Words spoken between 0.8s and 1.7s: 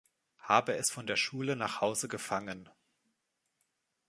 von der Schule